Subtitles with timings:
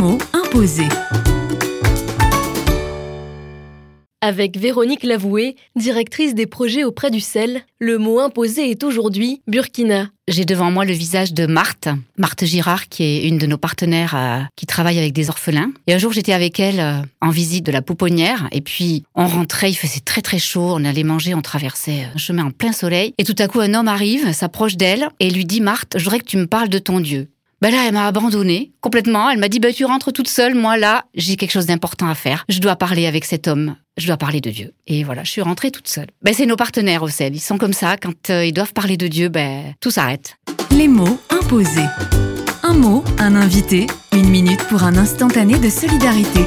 [0.00, 0.88] mots imposés.
[4.22, 10.08] Avec Véronique Lavoué, directrice des projets auprès du sel, le mot imposé est aujourd'hui Burkina.
[10.26, 14.14] J'ai devant moi le visage de Marthe, Marthe Girard, qui est une de nos partenaires
[14.16, 15.70] euh, qui travaille avec des orphelins.
[15.86, 19.26] Et un jour, j'étais avec elle euh, en visite de la pouponnière, et puis on
[19.26, 22.72] rentrait, il faisait très très chaud, on allait manger, on traversait un chemin en plein
[22.72, 26.04] soleil, et tout à coup, un homme arrive, s'approche d'elle, et lui dit Marthe, je
[26.04, 27.28] voudrais que tu me parles de ton Dieu.
[27.60, 29.28] Ben là, elle m'a abandonnée complètement.
[29.28, 30.54] Elle m'a dit, ben, tu rentres toute seule.
[30.54, 32.44] Moi, là, j'ai quelque chose d'important à faire.
[32.48, 33.76] Je dois parler avec cet homme.
[33.98, 34.72] Je dois parler de Dieu.
[34.86, 36.06] Et voilà, je suis rentrée toute seule.
[36.22, 37.34] Ben, c'est nos partenaires au CEL.
[37.34, 37.98] Ils sont comme ça.
[37.98, 40.38] Quand euh, ils doivent parler de Dieu, ben, tout s'arrête.
[40.70, 41.84] Les mots imposés.
[42.62, 46.46] Un mot, un invité, une minute pour un instantané de solidarité.